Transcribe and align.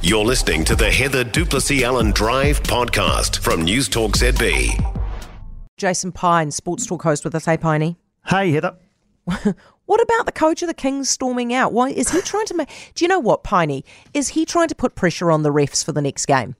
You're 0.00 0.24
listening 0.24 0.64
to 0.66 0.76
the 0.76 0.88
Heather 0.88 1.24
du 1.24 1.44
Plessis-Allan 1.44 2.12
Drive 2.12 2.62
podcast 2.62 3.40
from 3.40 3.62
News 3.62 3.88
Talk 3.88 4.12
ZB. 4.12 4.70
Jason 5.76 6.12
Pine, 6.12 6.52
Sports 6.52 6.86
Talk 6.86 7.02
host 7.02 7.24
with 7.24 7.34
us. 7.34 7.46
Hey, 7.46 7.56
Piney. 7.56 7.96
Hey, 8.26 8.52
Heather. 8.52 8.76
What 9.86 10.02
about 10.02 10.26
the 10.26 10.32
coach 10.32 10.60
of 10.60 10.68
the 10.68 10.74
Kings 10.74 11.08
storming 11.08 11.54
out? 11.54 11.72
Why 11.72 11.88
is 11.88 12.10
he 12.10 12.20
trying 12.20 12.44
to 12.44 12.54
make? 12.54 12.68
Do 12.94 13.06
you 13.06 13.08
know 13.08 13.18
what, 13.20 13.42
Piney? 13.42 13.86
Is 14.12 14.28
he 14.28 14.44
trying 14.44 14.68
to 14.68 14.74
put 14.74 14.94
pressure 14.94 15.30
on 15.30 15.42
the 15.44 15.50
refs 15.50 15.82
for 15.82 15.92
the 15.92 16.02
next 16.02 16.26
game? 16.26 16.56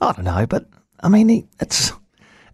I 0.00 0.12
don't 0.12 0.24
know, 0.24 0.46
but 0.46 0.66
I 1.00 1.10
mean, 1.10 1.28
he, 1.28 1.46
it's 1.60 1.92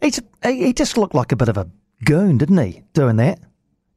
he's, 0.02 0.20
he 0.42 0.66
he 0.66 0.72
just 0.72 0.98
looked 0.98 1.14
like 1.14 1.30
a 1.30 1.36
bit 1.36 1.48
of 1.48 1.56
a 1.56 1.70
goon, 2.04 2.36
didn't 2.36 2.58
he, 2.58 2.82
doing 2.94 3.14
that? 3.18 3.38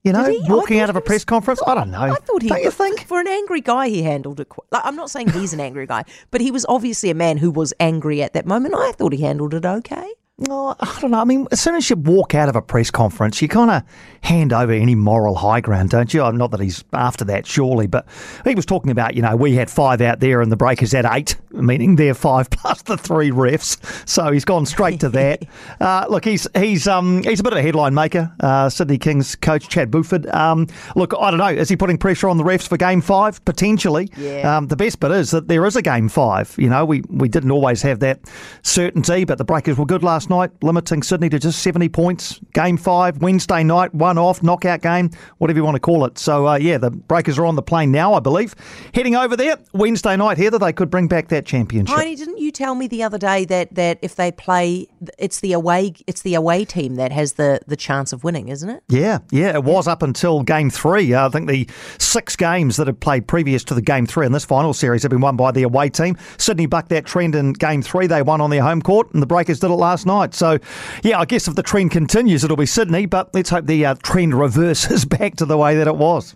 You 0.04 0.14
know? 0.14 0.26
I 0.26 0.40
walking 0.48 0.80
out 0.80 0.90
of 0.90 0.96
a 0.96 1.02
press 1.02 1.24
conference. 1.24 1.62
I 1.66 1.76
don't 1.76 1.92
know. 1.92 2.00
I 2.00 2.16
thought 2.16 2.42
he. 2.42 2.50
Don't 2.50 2.64
you 2.64 2.72
think? 2.72 3.06
for 3.06 3.20
an 3.20 3.28
angry 3.28 3.62
guy, 3.62 3.90
he 3.90 4.02
handled 4.02 4.40
it. 4.40 4.50
Quite, 4.50 4.66
like, 4.72 4.82
I'm 4.84 4.96
not 4.96 5.12
saying 5.12 5.30
he's 5.30 5.54
an 5.54 5.60
angry 5.60 5.86
guy, 5.86 6.04
but 6.32 6.42
he 6.42 6.50
was 6.50 6.66
obviously 6.68 7.12
a 7.12 7.16
man 7.16 7.38
who 7.38 7.52
was 7.52 7.74
angry 7.80 8.24
at 8.24 8.34
that 8.34 8.46
moment. 8.46 8.74
I 8.76 8.94
thought 8.94 9.14
he 9.14 9.22
handled 9.22 9.54
it 9.54 9.66
okay. 9.66 10.12
Oh, 10.50 10.76
I 10.80 10.98
don't 11.00 11.12
know. 11.12 11.20
I 11.20 11.24
mean, 11.24 11.48
as 11.52 11.62
soon 11.62 11.76
as 11.76 11.90
you 11.90 11.96
walk 11.96 12.34
out 12.34 12.50
of 12.50 12.56
a 12.56 12.62
press 12.62 12.90
conference, 12.90 13.42
you 13.42 13.48
kind 13.48 13.70
of 13.70 13.84
hand 14.22 14.54
over 14.54 14.72
any 14.72 14.96
moral 14.96 15.36
high 15.36 15.62
ground, 15.62 15.90
don't 15.92 16.12
you? 16.14 16.32
Not 16.32 16.52
that 16.52 16.60
he's 16.60 16.84
after 16.94 17.24
that, 17.26 17.46
surely, 17.46 17.86
but 17.86 18.08
he 18.44 18.56
was 18.56 18.66
talking 18.66 18.90
about, 18.92 19.16
you 19.16 19.22
know, 19.22 19.36
we 19.36 19.54
had 19.54 19.70
five 19.70 20.02
out 20.02 20.20
there 20.20 20.42
and 20.42 20.52
the 20.52 20.58
breakers 20.58 20.94
had 20.94 21.06
eight, 21.12 21.36
meaning 21.52 21.96
they're 21.96 22.16
five 22.16 22.50
plus 22.52 22.82
the 22.84 22.98
three 22.98 23.30
refs. 23.30 23.78
So 24.08 24.32
he's 24.32 24.46
gone 24.46 24.66
straight 24.66 25.00
to 25.02 25.10
that. 25.10 25.44
uh, 25.80 26.08
look, 26.10 26.26
he's 26.26 26.48
he's 26.56 26.88
um 26.88 27.22
he's 27.24 27.40
a 27.40 27.44
bit 27.44 27.54
of 27.54 27.60
a 27.60 27.62
headline 27.62 27.94
maker. 27.94 28.32
Uh, 28.40 28.70
Sydney 28.70 28.98
Kings 28.98 29.36
coach 29.36 29.70
Chase 29.70 29.90
Buford. 29.90 30.26
Um, 30.28 30.68
look, 30.96 31.14
I 31.20 31.30
don't 31.30 31.40
know. 31.40 31.48
Is 31.50 31.70
he 31.70 31.76
putting 31.76 32.00
pressure 32.00 32.30
on 32.30 32.38
the 32.38 32.44
refs 32.44 32.68
for 32.68 32.78
Game 32.78 33.02
Five 33.02 33.44
potentially? 33.46 34.10
Yeah. 34.18 34.58
Um, 34.58 34.68
the 34.68 34.76
best 34.76 35.00
bit 35.00 35.12
is 35.12 35.30
that 35.32 35.48
there 35.48 35.66
is 35.68 35.76
a 35.76 35.84
Game 35.84 36.10
Five. 36.10 36.56
You 36.58 36.70
know, 36.70 36.84
we 36.84 37.02
we 37.10 37.30
didn't 37.30 37.52
always 37.52 37.84
have 37.84 38.00
that 38.00 38.22
certainty, 38.64 39.24
but 39.26 39.38
the 39.38 39.46
breakers 39.46 39.78
were 39.78 39.86
good 39.86 40.02
last 40.04 40.31
night, 40.32 40.50
limiting 40.64 41.04
Sydney 41.04 41.30
to 41.30 41.38
just 41.38 41.62
70 41.62 41.90
points. 41.90 42.40
Game 42.54 42.78
five, 42.78 43.22
Wednesday 43.22 43.64
night, 43.64 43.94
one 43.94 44.18
off, 44.18 44.42
knockout 44.42 44.82
game, 44.82 45.12
whatever 45.38 45.60
you 45.60 45.64
want 45.64 45.76
to 45.76 45.80
call 45.80 46.06
it. 46.06 46.18
So, 46.18 46.48
uh, 46.48 46.56
yeah, 46.56 46.80
the 46.80 46.90
breakers 46.90 47.38
are 47.38 47.46
on 47.46 47.56
the 47.56 47.62
plane 47.62 47.92
now, 47.92 48.16
I 48.16 48.20
believe. 48.20 48.56
Heading 48.96 49.16
over 49.16 49.38
there, 49.38 49.58
Wednesday 49.74 50.18
night, 50.18 50.40
Heather, 50.40 50.58
they 50.58 50.74
could 50.74 50.90
bring 50.90 51.08
back 51.08 51.28
that 51.28 51.46
championship. 51.46 51.96
Piney, 51.96 52.16
didn't 52.16 52.40
you 52.40 52.52
tell 52.52 52.74
me 52.74 52.88
the 52.88 53.04
other 53.04 53.20
day 53.20 53.46
that, 53.46 53.76
that 53.76 54.00
if 54.02 54.16
they 54.16 54.32
play, 54.32 54.88
it's 55.20 55.42
the 55.42 55.54
away 55.54 55.94
it's 56.08 56.22
the 56.22 56.36
away 56.36 56.66
team 56.66 56.96
that 56.96 57.12
has 57.12 57.34
the, 57.34 57.60
the 57.68 57.76
chance 57.76 58.14
of 58.14 58.24
winning, 58.24 58.48
isn't 58.48 58.70
it? 58.70 58.84
Yeah, 58.90 59.20
yeah, 59.32 59.54
it 59.54 59.64
was 59.64 59.88
up 59.88 60.02
until 60.02 60.44
game 60.44 60.70
three. 60.70 61.14
Uh, 61.14 61.28
I 61.28 61.30
think 61.30 61.50
the 61.50 61.70
six 62.00 62.36
games 62.36 62.78
that 62.78 62.88
had 62.88 63.00
played 63.00 63.28
previous 63.28 63.64
to 63.66 63.74
the 63.74 63.82
game 63.82 64.06
three 64.06 64.26
in 64.26 64.32
this 64.32 64.46
final 64.46 64.74
series 64.74 65.04
have 65.04 65.10
been 65.10 65.22
won 65.22 65.36
by 65.36 65.52
the 65.52 65.64
away 65.64 65.90
team. 65.90 66.18
Sydney 66.38 66.66
bucked 66.66 66.90
that 66.90 67.06
trend 67.06 67.36
in 67.36 67.54
game 67.54 67.82
three. 67.82 68.08
They 68.08 68.22
won 68.22 68.42
on 68.42 68.50
their 68.50 68.62
home 68.62 68.82
court, 68.82 69.14
and 69.14 69.22
the 69.22 69.28
Breakers 69.28 69.60
did 69.60 69.72
it 69.72 69.76
last 69.76 70.06
night. 70.06 70.11
So, 70.34 70.60
yeah, 71.04 71.20
I 71.20 71.26
guess 71.26 71.48
if 71.48 71.56
the 71.56 71.64
trend 71.64 71.92
continues, 71.92 72.44
it'll 72.44 72.58
be 72.58 72.66
Sydney, 72.66 73.06
but 73.06 73.34
let's 73.34 73.50
hope 73.50 73.66
the 73.66 73.86
uh, 73.86 73.96
trend 74.04 74.34
reverses 74.34 75.06
back 75.18 75.36
to 75.38 75.46
the 75.46 75.58
way 75.58 75.76
that 75.78 75.88
it 75.88 75.96
was. 75.96 76.36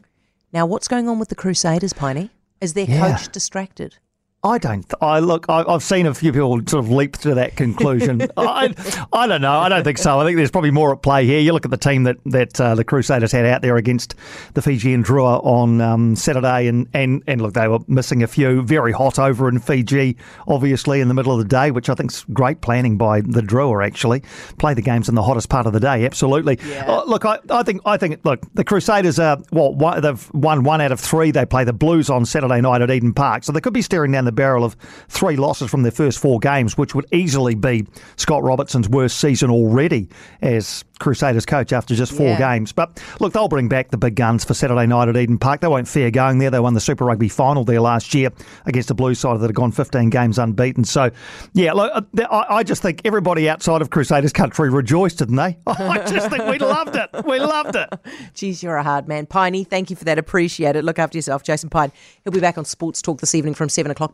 Now, 0.54 0.66
what's 0.66 0.88
going 0.88 1.08
on 1.10 1.20
with 1.20 1.30
the 1.30 1.36
Crusaders, 1.36 1.94
Piney? 1.94 2.32
Is 2.62 2.74
their 2.74 2.86
Yeah. 2.86 3.12
coach 3.18 3.32
distracted? 3.32 3.98
I 4.46 4.60
don't. 4.60 4.86
I 5.02 5.20
look. 5.20 5.48
I, 5.50 5.64
I've 5.68 5.82
seen 5.82 6.06
a 6.06 6.14
few 6.14 6.32
people 6.32 6.62
sort 6.68 6.86
of 6.86 6.92
leap 6.92 7.18
to 7.20 7.34
that 7.34 7.56
conclusion. 7.56 8.22
I, 8.38 8.76
I 9.12 9.26
don't 9.26 9.42
know. 9.42 9.58
I 9.58 9.70
don't 9.70 9.84
think 9.84 9.98
so. 9.98 10.20
I 10.20 10.24
think 10.24 10.38
there's 10.38 10.52
probably 10.52 10.70
more 10.70 10.94
at 10.94 11.02
play 11.02 11.26
here. 11.26 11.40
You 11.40 11.52
look 11.52 11.66
at 11.66 11.72
the 11.72 11.78
team 11.78 12.04
that 12.04 12.18
that 12.26 12.62
uh, 12.62 12.76
the 12.76 12.84
Crusaders 12.84 13.32
had 13.32 13.46
out 13.48 13.64
there 13.64 13.76
against 13.76 14.14
the 14.54 14.62
Fijian 14.62 15.04
Drua 15.04 15.44
on 15.44 15.82
um, 15.82 16.16
Saturday, 16.16 16.68
and, 16.68 16.88
and 16.94 17.24
and 17.26 17.42
look, 17.42 17.56
they 17.56 17.68
were 17.68 17.80
missing 17.88 18.22
a 18.22 18.28
few. 18.28 18.62
Very 18.62 18.92
hot 18.92 19.18
over 19.18 19.50
in 19.50 19.58
Fiji, 19.58 20.16
obviously 20.48 21.02
in 21.02 21.08
the 21.08 21.16
middle 21.16 21.32
of 21.32 21.40
the 21.40 21.50
day, 21.50 21.72
which 21.72 21.90
I 21.90 21.96
think's 21.96 22.24
great 22.26 22.62
planning 22.62 23.00
by 23.00 23.22
the 23.22 23.42
Drua. 23.42 23.84
Actually, 23.84 24.22
play 24.60 24.76
the 24.76 24.84
games 24.84 25.10
in 25.10 25.16
the 25.16 25.24
hottest 25.24 25.50
part 25.50 25.66
of 25.66 25.74
the 25.74 25.80
day. 25.80 26.06
Absolutely. 26.06 26.60
Uh, 26.86 27.04
look, 27.06 27.26
I, 27.26 27.40
I 27.50 27.64
think 27.64 27.82
I 27.84 27.98
think 27.98 28.20
look, 28.24 28.42
the 28.54 28.64
Crusaders 28.64 29.18
are 29.18 29.38
what 29.50 29.74
one, 29.74 30.02
they've 30.02 30.34
won 30.36 30.62
one 30.62 30.82
out 30.82 30.92
of 30.92 31.00
three. 31.00 31.32
They 31.32 31.48
play 31.48 31.64
the 31.64 31.74
Blues 31.74 32.12
on 32.12 32.28
Saturday 32.28 32.62
night 32.62 32.84
at 32.84 32.92
Eden 32.92 33.12
Park, 33.12 33.44
so 33.44 33.52
they 33.52 33.60
could 33.60 33.74
be 33.74 33.82
staring 33.82 34.12
down 34.12 34.26
the 34.26 34.35
barrel 34.36 34.64
of 34.64 34.76
three 35.10 35.36
losses 35.36 35.70
from 35.72 35.82
their 35.84 35.92
first 35.92 36.20
four 36.20 36.40
games, 36.40 36.78
which 36.78 36.94
would 36.94 37.06
easily 37.12 37.56
be 37.56 37.86
Scott 38.18 38.44
Robertson's 38.44 38.88
worst 38.90 39.18
season 39.20 39.50
already 39.50 40.10
as 40.42 40.84
Crusaders 41.00 41.46
coach 41.46 41.74
after 41.74 41.94
just 41.96 42.14
four 42.14 42.28
Yeah. 42.28 42.38
games. 42.38 42.72
But 42.72 43.02
look, 43.20 43.34
they'll 43.34 43.48
bring 43.50 43.68
back 43.68 43.90
the 43.92 43.98
big 43.98 44.16
guns 44.16 44.46
for 44.46 44.54
Saturday 44.54 44.86
night 44.88 45.10
at 45.10 45.18
Eden 45.18 45.38
Park. 45.38 45.60
They 45.62 45.68
won't 45.68 45.88
fear 45.88 46.10
going 46.12 46.38
there. 46.38 46.50
They 46.52 46.60
won 46.60 46.74
the 46.74 46.80
Super 46.80 47.04
Rugby 47.06 47.28
final 47.28 47.66
there 47.66 47.82
last 47.82 48.14
year 48.14 48.30
against 48.66 48.88
the 48.88 48.96
Blue 48.96 49.14
side 49.16 49.40
that 49.40 49.46
had 49.46 49.56
gone 49.56 49.72
15 49.72 50.10
games 50.10 50.40
unbeaten. 50.40 50.84
So, 50.86 51.12
yeah, 51.54 51.74
look, 51.74 51.92
uh, 51.94 52.22
I, 52.32 52.58
I 52.58 52.64
just 52.64 52.82
think 52.82 53.02
everybody 53.04 53.50
outside 53.50 53.82
of 53.82 53.90
Crusaders 53.90 54.32
country 54.32 54.70
rejoiced, 54.70 55.18
didn't 55.20 55.36
they? 55.36 55.58
I 55.68 55.98
just 56.10 56.30
think 56.30 56.46
we 56.46 56.60
loved 56.60 56.96
it. 56.96 57.10
We 57.26 57.40
loved 57.40 57.76
it. 57.76 57.90
Geez, 58.34 58.64
you're 58.64 58.78
a 58.78 58.84
hard 58.84 59.08
man. 59.08 59.26
Piney, 59.26 59.64
thank 59.66 59.90
you 59.90 59.96
for 59.96 60.06
that. 60.06 60.18
Appreciate 60.18 60.76
it. 60.76 60.86
Look 60.86 61.00
after 61.00 61.18
yourself. 61.18 61.44
Jason 61.44 61.70
Pine. 61.70 61.92
He'll 62.24 62.34
be 62.34 62.40
back 62.40 62.58
on 62.58 62.66
Sports 62.66 63.02
Talk 63.02 63.20
this 63.20 63.36
evening 63.36 63.54
from 63.54 63.68
7 63.70 63.92
o'clock. 63.92 64.14